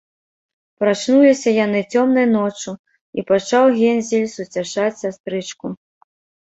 [0.83, 2.71] Прачнуліся яны цёмнай ноччу,
[3.17, 5.67] і пачаў Гензель суцяшаць сястрычку: